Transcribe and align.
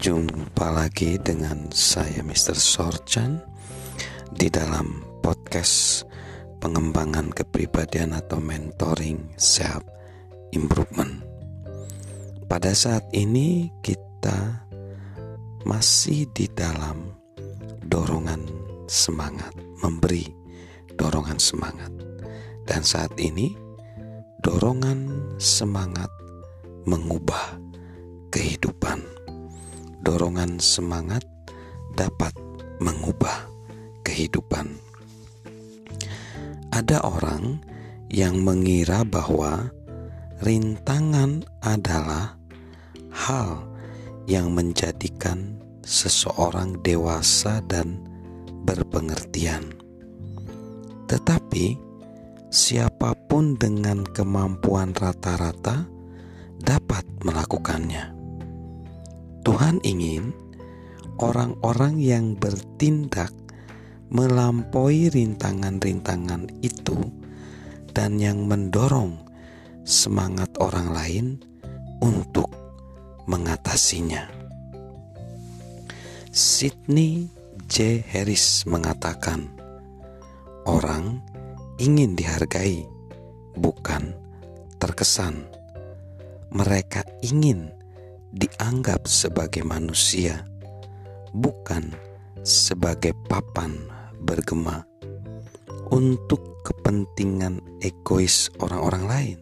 Jumpa 0.00 0.72
lagi 0.72 1.20
dengan 1.20 1.68
saya 1.76 2.24
Mr. 2.24 2.56
Sorchan 2.56 3.36
di 4.32 4.48
dalam 4.48 5.04
podcast 5.20 6.08
pengembangan 6.56 7.28
kepribadian 7.28 8.16
atau 8.16 8.40
mentoring 8.40 9.36
self 9.36 9.84
improvement. 10.56 11.20
Pada 12.48 12.72
saat 12.72 13.12
ini 13.12 13.68
kita 13.84 14.64
masih 15.68 16.24
di 16.32 16.48
dalam 16.48 17.12
dorongan 17.84 18.48
semangat, 18.88 19.52
memberi 19.84 20.24
dorongan 20.96 21.36
semangat. 21.36 21.92
Dan 22.64 22.88
saat 22.88 23.12
ini 23.20 23.52
dorongan 24.40 25.36
semangat 25.36 26.08
mengubah 26.88 27.60
kehidupan. 28.32 29.19
Dorongan 30.00 30.56
semangat 30.60 31.24
dapat 31.92 32.32
mengubah 32.80 33.48
kehidupan. 34.00 34.80
Ada 36.72 37.04
orang 37.04 37.60
yang 38.08 38.40
mengira 38.40 39.04
bahwa 39.04 39.68
rintangan 40.40 41.44
adalah 41.60 42.40
hal 43.12 43.68
yang 44.24 44.54
menjadikan 44.56 45.58
seseorang 45.84 46.80
dewasa 46.80 47.60
dan 47.68 48.00
berpengertian. 48.64 49.74
Tetapi 51.10 51.74
siapa 52.48 53.12
pun 53.26 53.58
dengan 53.58 54.06
kemampuan 54.06 54.94
rata-rata 54.94 55.84
dapat 56.62 57.02
melakukannya. 57.26 58.19
Tuhan 59.60 59.76
ingin 59.84 60.32
orang-orang 61.20 62.00
yang 62.00 62.32
bertindak 62.32 63.28
melampaui 64.08 65.12
rintangan-rintangan 65.12 66.48
itu 66.64 66.96
dan 67.92 68.16
yang 68.16 68.48
mendorong 68.48 69.20
semangat 69.84 70.48
orang 70.64 70.96
lain 70.96 71.26
untuk 72.00 72.48
mengatasinya. 73.28 74.32
Sidney 76.32 77.28
J. 77.68 78.00
Harris 78.00 78.64
mengatakan, 78.64 79.44
"Orang 80.64 81.20
ingin 81.76 82.16
dihargai, 82.16 82.88
bukan 83.60 84.16
terkesan. 84.80 85.44
Mereka 86.48 87.04
ingin 87.20 87.76
dianggap 88.30 89.10
sebagai 89.10 89.66
manusia, 89.66 90.46
bukan 91.34 91.90
sebagai 92.46 93.12
papan 93.26 93.74
bergema 94.22 94.86
untuk 95.90 96.62
kepentingan 96.62 97.58
egois 97.82 98.48
orang-orang 98.62 99.04
lain. 99.06 99.38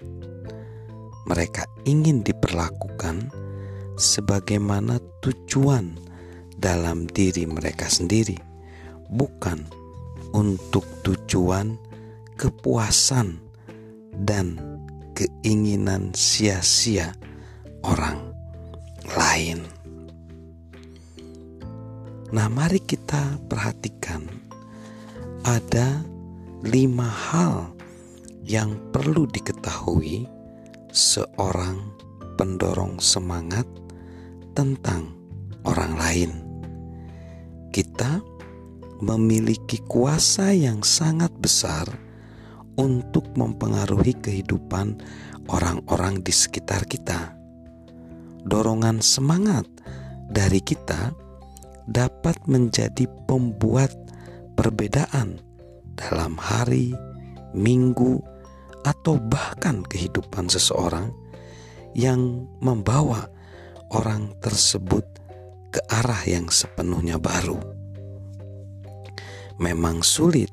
Mereka 1.29 1.85
ingin 1.85 2.25
diperlakukan 2.25 3.29
sebagaimana 4.01 4.97
tujuan 5.21 5.93
dalam 6.57 7.05
diri 7.13 7.45
mereka 7.45 7.85
sendiri, 7.93 8.41
bukan 9.13 9.69
untuk 10.33 10.89
tujuan 11.05 11.77
kepuasan 12.41 13.37
dan 14.25 14.57
keinginan 15.13 16.15
sia-sia 16.17 17.13
orang 17.85 18.28
lain. 19.17 19.65
Nah, 22.29 22.49
mari 22.53 22.83
kita 22.85 23.41
perhatikan 23.49 24.27
ada 25.47 26.05
lima 26.61 27.09
hal 27.09 27.73
yang 28.45 28.77
perlu 28.93 29.25
diketahui 29.31 30.29
seorang 30.93 31.79
pendorong 32.37 32.99
semangat 32.99 33.65
tentang 34.53 35.15
orang 35.65 35.95
lain. 35.97 36.31
Kita 37.73 38.19
memiliki 38.99 39.79
kuasa 39.87 40.51
yang 40.51 40.83
sangat 40.83 41.31
besar 41.39 41.87
untuk 42.75 43.31
mempengaruhi 43.39 44.19
kehidupan 44.19 44.99
orang-orang 45.47 46.19
di 46.21 46.35
sekitar 46.35 46.85
kita. 46.91 47.38
Dorongan 48.49 49.05
semangat 49.05 49.69
dari 50.33 50.65
kita 50.65 51.13
dapat 51.85 52.41
menjadi 52.49 53.05
pembuat 53.29 53.93
perbedaan 54.57 55.37
dalam 55.93 56.41
hari, 56.41 56.97
minggu, 57.53 58.25
atau 58.89 59.21
bahkan 59.21 59.85
kehidupan 59.85 60.49
seseorang 60.49 61.13
yang 61.93 62.49
membawa 62.65 63.29
orang 63.93 64.33
tersebut 64.41 65.05
ke 65.69 65.85
arah 65.93 66.25
yang 66.25 66.49
sepenuhnya 66.49 67.21
baru. 67.21 67.61
Memang 69.61 70.01
sulit 70.01 70.49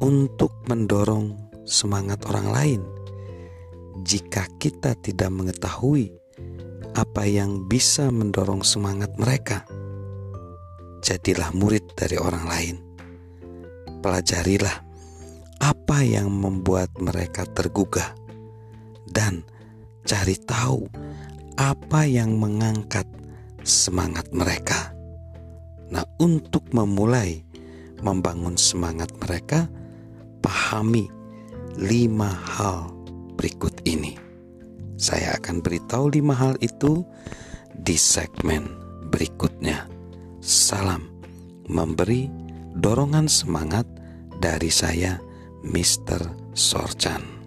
untuk 0.00 0.56
mendorong 0.72 1.36
semangat 1.68 2.24
orang 2.24 2.48
lain 2.48 2.82
jika 4.08 4.48
kita 4.56 4.96
tidak 4.96 5.28
mengetahui 5.28 6.19
apa 7.00 7.24
yang 7.24 7.64
bisa 7.64 8.12
mendorong 8.12 8.60
semangat 8.60 9.16
mereka. 9.16 9.64
Jadilah 11.00 11.48
murid 11.56 11.96
dari 11.96 12.20
orang 12.20 12.44
lain 12.44 12.76
pelajarilah 14.00 14.80
apa 15.60 15.98
yang 16.00 16.32
membuat 16.32 16.88
mereka 16.96 17.44
tergugah 17.44 18.16
dan 19.12 19.44
cari 20.08 20.40
tahu 20.40 20.88
apa 21.60 22.08
yang 22.08 22.40
mengangkat 22.40 23.04
semangat 23.60 24.32
mereka. 24.32 24.96
Nah, 25.92 26.08
untuk 26.16 26.64
memulai 26.72 27.44
membangun 28.00 28.56
semangat 28.56 29.12
mereka, 29.20 29.68
pahami 30.40 31.12
lima 31.76 32.32
hal 32.32 32.88
berikut 33.36 33.84
ini. 33.84 34.29
Saya 35.00 35.40
akan 35.40 35.64
beritahu 35.64 36.12
lima 36.12 36.36
hal 36.36 36.60
itu 36.60 37.08
di 37.72 37.96
segmen 37.96 38.68
berikutnya. 39.08 39.88
Salam 40.44 41.08
memberi 41.64 42.28
dorongan 42.76 43.24
semangat 43.24 43.88
dari 44.44 44.68
saya, 44.68 45.16
Mr. 45.64 46.52
Sorchan. 46.52 47.39